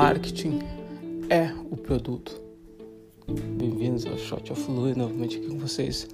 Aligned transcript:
marketing 0.00 0.60
é 1.28 1.52
o 1.72 1.76
produto. 1.76 2.40
Bem-vindos 3.56 4.06
ao 4.06 4.16
Shot 4.16 4.52
of 4.52 4.70
Louis, 4.70 4.96
novamente 4.96 5.38
aqui 5.38 5.48
com 5.48 5.58
vocês. 5.58 6.06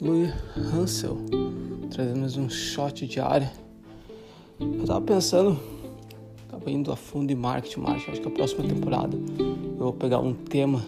Louis 0.00 0.28
Hansel, 0.56 1.18
trazendo 1.88 2.18
mais 2.18 2.36
um 2.36 2.50
shot 2.50 3.06
diário. 3.06 3.48
Eu 4.58 4.84
tava 4.84 5.00
pensando, 5.02 5.56
tava 6.48 6.68
indo 6.68 6.90
a 6.90 6.96
fundo 6.96 7.30
em 7.30 7.36
marketing, 7.36 7.78
marketing. 7.78 8.10
Acho 8.10 8.20
que 8.22 8.26
a 8.26 8.30
próxima 8.32 8.66
temporada 8.66 9.16
eu 9.16 9.78
vou 9.78 9.92
pegar 9.92 10.18
um 10.18 10.34
tema 10.34 10.84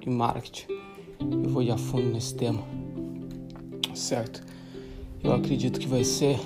em 0.00 0.08
marketing. 0.08 0.68
Eu 1.20 1.50
vou 1.50 1.62
ir 1.62 1.72
a 1.72 1.76
fundo 1.76 2.06
nesse 2.06 2.34
tema, 2.36 2.62
certo? 3.94 4.42
Eu 5.22 5.34
acredito 5.34 5.78
que 5.78 5.86
vai 5.86 6.04
ser 6.04 6.40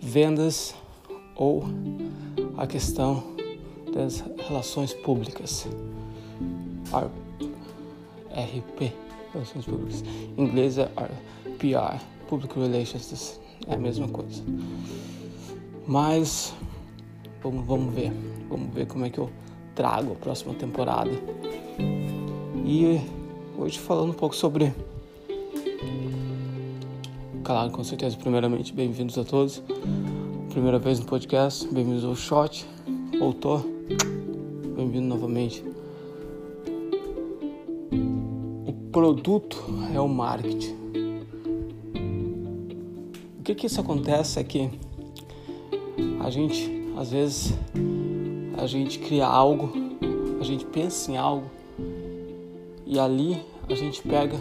vendas 0.00 0.74
ou 1.36 1.62
a 2.56 2.66
questão 2.66 3.38
das 3.92 4.24
relações 4.48 4.92
públicas. 4.92 5.66
RP, 8.32 8.92
relações 9.32 9.64
públicas. 9.64 10.04
Em 10.36 10.44
inglês 10.44 10.78
é 10.78 10.86
PR, 11.58 12.02
Public 12.28 12.58
Relations, 12.58 13.40
é 13.66 13.74
a 13.74 13.78
mesma 13.78 14.08
coisa. 14.08 14.42
Mas 15.86 16.54
vamos, 17.42 17.66
vamos 17.66 17.94
ver, 17.94 18.12
vamos 18.48 18.72
ver 18.72 18.86
como 18.86 19.04
é 19.04 19.10
que 19.10 19.18
eu 19.18 19.30
trago 19.74 20.12
a 20.12 20.16
próxima 20.16 20.54
temporada. 20.54 21.10
E 22.64 23.00
hoje 23.58 23.78
falando 23.78 24.10
um 24.10 24.14
pouco 24.14 24.34
sobre 24.34 24.72
Claro, 27.42 27.70
com 27.72 27.82
certeza, 27.82 28.16
primeiramente, 28.16 28.72
bem-vindos 28.72 29.18
a 29.18 29.24
todos. 29.24 29.60
Primeira 30.50 30.78
vez 30.78 31.00
no 31.00 31.06
podcast, 31.06 31.66
bem-vindos 31.72 32.04
ao 32.04 32.14
Shot. 32.14 32.64
Voltou, 33.18 33.79
bem-vindo 34.80 35.08
novamente. 35.08 35.62
O 38.66 38.72
produto 38.90 39.58
é 39.94 40.00
o 40.00 40.08
marketing. 40.08 40.74
O 43.38 43.42
que 43.42 43.54
que 43.54 43.66
isso 43.66 43.78
acontece 43.78 44.40
é 44.40 44.44
que 44.44 44.70
a 46.18 46.30
gente, 46.30 46.70
às 46.96 47.10
vezes, 47.10 47.52
a 48.56 48.66
gente 48.66 48.98
cria 49.00 49.26
algo, 49.26 49.70
a 50.40 50.44
gente 50.44 50.64
pensa 50.64 51.12
em 51.12 51.18
algo 51.18 51.50
e 52.86 52.98
ali 52.98 53.38
a 53.68 53.74
gente 53.74 54.00
pega 54.00 54.40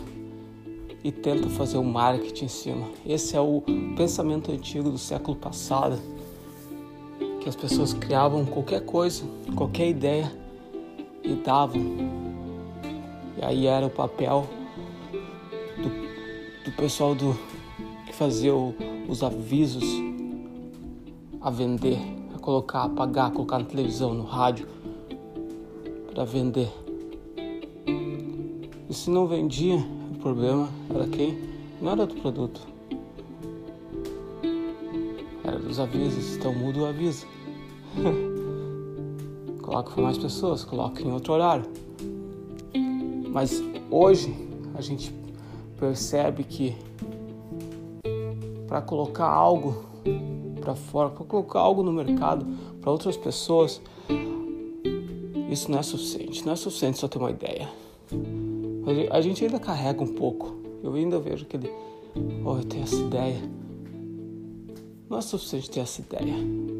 e 1.03 1.11
tenta 1.11 1.49
fazer 1.49 1.77
o 1.77 1.83
marketing 1.83 2.45
em 2.45 2.47
cima. 2.47 2.87
Esse 3.05 3.35
é 3.35 3.41
o 3.41 3.61
pensamento 3.97 4.53
antigo 4.53 4.89
do 4.89 4.97
século 4.97 5.35
passado, 5.35 5.99
que 7.39 7.47
as 7.47 7.55
pessoas 7.55 7.93
criavam 7.93 8.45
qualquer 8.45 8.81
coisa, 8.81 9.23
qualquer 9.55 9.89
ideia 9.89 10.31
e 11.23 11.33
davam. 11.35 11.81
E 13.37 13.45
aí 13.45 13.67
era 13.67 13.85
o 13.85 13.89
papel 13.89 14.47
do, 15.77 16.69
do 16.69 16.75
pessoal 16.75 17.15
do 17.15 17.37
que 18.05 18.13
fazia 18.13 18.53
o, 18.53 18.75
os 19.07 19.23
avisos 19.23 19.83
a 21.41 21.49
vender, 21.49 21.99
a 22.35 22.39
colocar, 22.39 22.83
a 22.83 22.89
pagar, 22.89 23.27
a 23.27 23.31
colocar 23.31 23.59
na 23.59 23.65
televisão, 23.65 24.13
no 24.13 24.23
rádio 24.23 24.67
para 26.13 26.25
vender. 26.25 26.69
E 28.89 28.93
se 28.93 29.09
não 29.09 29.27
vendia, 29.27 29.77
o 30.11 30.17
problema 30.17 30.67
era 30.93 31.07
quem? 31.07 31.37
Não 31.81 31.91
era 31.91 32.05
do 32.05 32.15
produto. 32.15 32.78
Era 35.49 35.57
dos 35.57 35.79
avisos. 35.79 36.35
Então 36.35 36.53
muda 36.53 36.79
o 36.79 36.85
aviso. 36.85 37.25
coloca 39.63 39.91
para 39.91 40.03
mais 40.03 40.17
pessoas, 40.17 40.63
coloca 40.63 41.01
em 41.01 41.11
outro 41.11 41.33
horário. 41.33 41.65
Mas 43.29 43.63
hoje 43.89 44.35
a 44.75 44.81
gente 44.81 45.13
percebe 45.79 46.43
que 46.43 46.75
para 48.67 48.81
colocar 48.81 49.27
algo 49.27 49.85
para 50.61 50.75
fora, 50.75 51.09
para 51.09 51.25
colocar 51.25 51.59
algo 51.59 51.81
no 51.81 51.91
mercado 51.91 52.45
para 52.79 52.91
outras 52.91 53.17
pessoas, 53.17 53.81
isso 55.49 55.71
não 55.71 55.79
é 55.79 55.83
suficiente. 55.83 56.45
Não 56.45 56.53
é 56.53 56.55
suficiente 56.55 56.99
só 56.99 57.07
ter 57.07 57.17
uma 57.17 57.31
ideia. 57.31 57.69
A 59.09 59.21
gente 59.21 59.43
ainda 59.43 59.59
carrega 59.59 60.03
um 60.03 60.13
pouco. 60.13 60.57
Eu 60.83 60.93
ainda 60.93 61.19
vejo 61.19 61.45
aquele, 61.45 61.71
oh, 62.45 62.57
eu 62.57 62.63
tenho 62.63 62.83
essa 62.83 62.95
ideia. 62.95 63.58
Não 65.09 65.17
é 65.17 65.21
suficiente 65.21 65.71
ter 65.71 65.79
essa 65.79 66.01
ideia. 66.01 66.35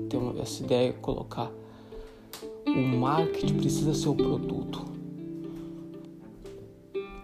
Ter 0.08 0.18
uma, 0.18 0.40
essa 0.40 0.64
ideia 0.64 0.94
colocar. 0.94 1.52
O 2.68 2.98
marketing 2.98 3.56
precisa 3.56 3.96
ser 3.96 4.10
o 4.10 4.16
produto. 4.16 4.86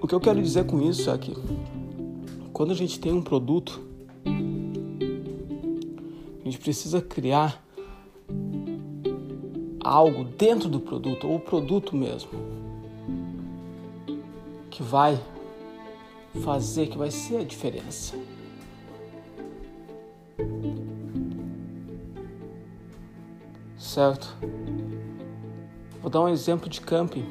O 0.01 0.07
que 0.07 0.15
eu 0.15 0.19
quero 0.19 0.41
dizer 0.41 0.65
com 0.65 0.81
isso 0.81 1.11
é 1.11 1.17
que 1.17 1.35
quando 2.51 2.71
a 2.71 2.75
gente 2.75 2.99
tem 2.99 3.13
um 3.13 3.21
produto, 3.21 3.79
a 4.25 4.29
gente 6.43 6.57
precisa 6.57 6.99
criar 7.01 7.63
algo 9.83 10.23
dentro 10.23 10.67
do 10.67 10.79
produto, 10.79 11.27
ou 11.27 11.35
o 11.35 11.39
produto 11.39 11.95
mesmo 11.95 12.31
que 14.71 14.81
vai 14.81 15.19
fazer, 16.43 16.87
que 16.87 16.97
vai 16.97 17.11
ser 17.11 17.37
a 17.37 17.43
diferença. 17.43 18.17
Certo? 23.77 24.35
Vou 26.01 26.09
dar 26.09 26.21
um 26.21 26.29
exemplo 26.29 26.69
de 26.69 26.81
camping. 26.81 27.25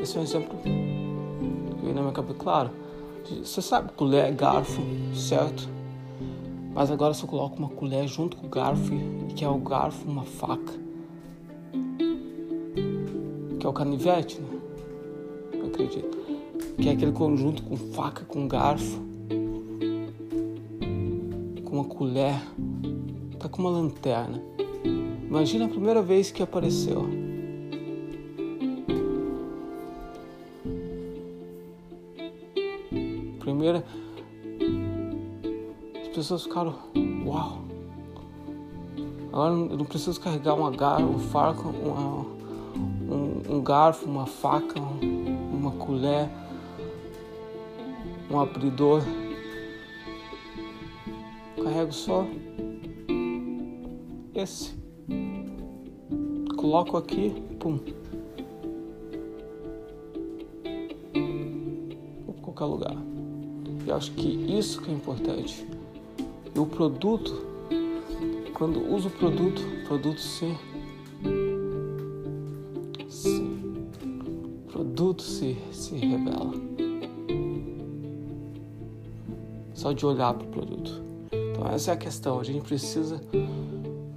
Esse 0.00 0.16
é 0.16 0.20
um 0.20 0.22
exemplo 0.22 0.56
que 0.58 0.68
na 1.94 2.00
minha 2.00 2.12
cabeça. 2.12 2.38
Claro, 2.38 2.70
você 3.42 3.62
sabe 3.62 3.92
colher, 3.92 4.32
garfo, 4.34 4.82
certo? 5.14 5.68
Mas 6.74 6.90
agora 6.90 7.14
você 7.14 7.26
coloca 7.26 7.56
uma 7.56 7.68
colher 7.68 8.06
junto 8.08 8.36
com 8.36 8.46
o 8.46 8.50
garfo, 8.50 8.92
que 9.34 9.44
é 9.44 9.48
o 9.48 9.58
garfo, 9.58 10.08
uma 10.08 10.24
faca. 10.24 10.72
Que 13.58 13.66
é 13.66 13.68
o 13.68 13.72
canivete, 13.72 14.40
né? 14.40 14.60
Eu 15.52 15.66
acredito 15.66 16.24
que 16.76 16.88
é 16.88 16.92
aquele 16.92 17.12
conjunto 17.12 17.62
com 17.62 17.76
faca, 17.76 18.24
com 18.24 18.48
garfo, 18.48 19.00
com 21.74 21.80
uma 21.80 21.84
colher, 21.84 22.40
tá 23.40 23.48
com 23.48 23.60
uma 23.60 23.70
lanterna. 23.70 24.40
Imagina 25.28 25.64
a 25.64 25.68
primeira 25.68 26.00
vez 26.00 26.30
que 26.30 26.40
apareceu. 26.40 27.08
Primeira, 33.40 33.84
as 36.00 36.08
pessoas 36.14 36.44
ficaram, 36.44 36.74
uau. 37.26 37.58
Agora 39.32 39.54
eu 39.54 39.76
não 39.76 39.84
preciso 39.84 40.20
carregar 40.20 40.54
uma 40.54 40.70
garfo, 40.70 41.04
um 41.04 41.18
farco, 41.18 41.68
uma, 41.70 42.20
um, 43.12 43.56
um 43.56 43.60
garfo, 43.60 44.06
uma 44.06 44.26
faca, 44.26 44.80
uma 45.52 45.72
colher 45.72 46.30
um 48.30 48.40
abridor. 48.40 49.02
Carrego 51.64 51.92
só 51.94 52.26
esse. 54.34 54.74
Coloco 56.58 56.98
aqui, 56.98 57.30
pum. 57.58 57.78
Vou 62.26 62.34
qualquer 62.42 62.64
lugar. 62.66 62.96
Eu 63.86 63.96
acho 63.96 64.12
que 64.12 64.28
isso 64.28 64.82
que 64.82 64.90
é 64.90 64.94
importante. 64.94 65.66
E 66.54 66.58
o 66.58 66.66
produto, 66.66 67.42
quando 68.52 68.86
uso 68.92 69.08
o 69.08 69.10
produto, 69.10 69.62
produto 69.86 70.20
se, 70.20 70.54
se 73.08 73.42
produto 74.70 75.22
se, 75.22 75.56
se 75.72 75.96
revela 75.96 76.52
só 79.72 79.92
de 79.92 80.04
olhar 80.04 80.34
para 80.34 80.46
o 80.46 80.50
produto. 80.50 81.03
Então 81.64 81.74
essa 81.74 81.92
é 81.92 81.94
a 81.94 81.96
questão. 81.96 82.38
A 82.38 82.44
gente 82.44 82.60
precisa 82.60 83.18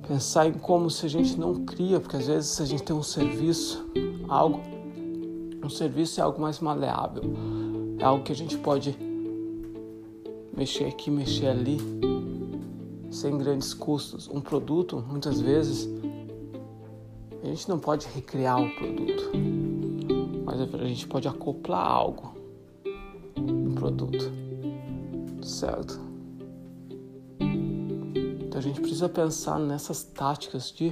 pensar 0.05 0.47
em 0.47 0.53
como 0.53 0.89
se 0.89 1.05
a 1.05 1.09
gente 1.09 1.39
não 1.39 1.63
cria, 1.63 1.97
porque 1.97 2.17
às 2.17 2.27
vezes 2.27 2.59
a 2.59 2.65
gente 2.65 2.83
tem 2.83 2.93
um 2.93 3.01
serviço, 3.01 3.89
algo, 4.27 4.59
um 5.63 5.69
serviço 5.69 6.19
é 6.19 6.23
algo 6.23 6.41
mais 6.41 6.59
maleável, 6.59 7.23
é 7.99 8.03
algo 8.03 8.21
que 8.21 8.33
a 8.33 8.35
gente 8.35 8.57
pode 8.57 8.97
mexer 10.55 10.85
aqui, 10.85 11.09
mexer 11.09 11.47
ali, 11.47 11.77
sem 13.09 13.37
grandes 13.37 13.73
custos. 13.73 14.27
Um 14.27 14.41
produto, 14.41 15.01
muitas 15.09 15.39
vezes, 15.39 15.87
a 17.41 17.47
gente 17.47 17.69
não 17.69 17.79
pode 17.79 18.07
recriar 18.07 18.61
o 18.61 18.75
produto, 18.75 19.31
mas 20.43 20.59
a 20.59 20.85
gente 20.85 21.07
pode 21.07 21.29
acoplar 21.29 21.89
algo 21.89 22.35
no 23.37 23.73
produto 23.73 24.29
certo? 25.41 26.06
A 28.57 28.59
gente 28.59 28.81
precisa 28.81 29.07
pensar 29.07 29.59
nessas 29.59 30.03
táticas 30.03 30.71
de 30.71 30.91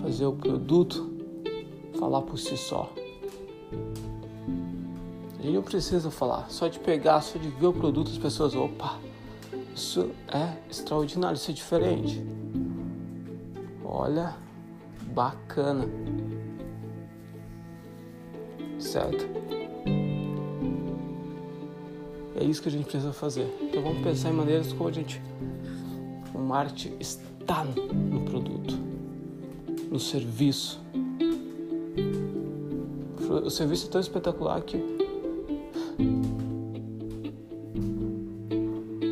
fazer 0.00 0.26
o 0.26 0.32
produto 0.32 1.16
falar 1.96 2.22
por 2.22 2.36
si 2.36 2.56
só. 2.56 2.92
A 5.38 5.42
gente 5.42 5.54
não 5.54 5.62
precisa 5.62 6.10
falar, 6.10 6.50
só 6.50 6.66
de 6.66 6.80
pegar, 6.80 7.20
só 7.20 7.38
de 7.38 7.48
ver 7.50 7.66
o 7.66 7.72
produto, 7.72 8.10
as 8.10 8.18
pessoas, 8.18 8.56
opa, 8.56 8.98
isso 9.72 10.10
é 10.26 10.56
extraordinário, 10.68 11.36
isso 11.36 11.52
é 11.52 11.54
diferente. 11.54 12.20
Olha, 13.84 14.34
bacana. 15.14 15.88
Certo? 18.80 19.24
É 22.34 22.42
isso 22.42 22.60
que 22.60 22.68
a 22.68 22.72
gente 22.72 22.86
precisa 22.86 23.12
fazer. 23.12 23.46
Então 23.60 23.80
vamos 23.84 24.02
pensar 24.02 24.30
em 24.30 24.32
maneiras 24.32 24.72
como 24.72 24.88
a 24.88 24.92
gente. 24.92 25.22
O 26.34 26.38
marketing 26.38 26.96
está 26.98 27.64
no 27.64 28.20
produto, 28.22 28.78
no 29.90 29.98
serviço. 29.98 30.80
O 33.44 33.50
serviço 33.50 33.86
é 33.86 33.90
tão 33.90 34.00
espetacular 34.00 34.60
que 34.62 34.78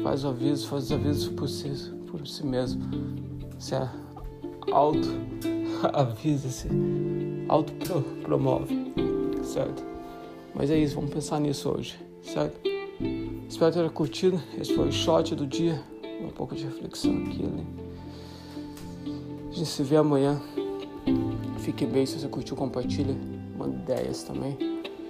faz 0.02 0.24
o 0.24 0.28
aviso, 0.28 0.66
faz 0.66 0.84
os 0.84 0.92
avisos 0.92 1.28
por 1.28 1.48
si, 1.48 1.92
por 2.10 2.26
si 2.26 2.44
mesmo. 2.44 2.82
Se 3.58 3.74
auto 4.72 5.08
avisa-se, 5.92 6.68
auto 7.48 7.72
promove, 8.22 8.92
certo? 9.42 9.84
Mas 10.54 10.70
é 10.70 10.78
isso, 10.78 10.96
vamos 10.96 11.10
pensar 11.10 11.40
nisso 11.40 11.70
hoje, 11.70 11.98
certo? 12.22 12.60
Espero 13.48 13.72
ter 13.72 13.90
curtido. 13.90 14.40
Esse 14.58 14.74
foi 14.74 14.88
o 14.88 14.92
shot 14.92 15.34
do 15.34 15.46
dia. 15.46 15.82
Um 16.22 16.28
pouco 16.28 16.54
de 16.54 16.64
reflexão 16.64 17.16
aqui. 17.24 17.42
Né? 17.42 17.64
A 19.50 19.54
gente 19.54 19.66
se 19.66 19.82
vê 19.82 19.96
amanhã. 19.96 20.40
Fique 21.58 21.86
bem. 21.86 22.06
Se 22.06 22.18
você 22.18 22.28
curtiu, 22.28 22.56
compartilha. 22.56 23.14
Manda 23.56 23.76
ideias 23.76 24.22
também. 24.22 24.56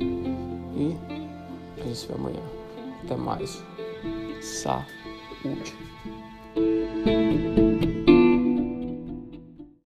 E 0.01 0.97
a 1.81 1.85
gente 1.85 1.97
se 1.97 2.07
vê 2.07 2.15
amanhã. 2.15 2.43
Até 3.05 3.17
mais. 3.17 3.63
Saúde. 4.41 5.75